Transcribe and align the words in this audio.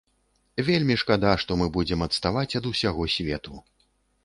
Вельмі 0.69 0.95
шкада, 1.01 1.33
што 1.43 1.51
мы 1.63 1.67
будзем 1.77 2.03
адставаць 2.07 2.57
ад 2.63 2.71
усяго 2.73 3.09
свету. 3.19 3.63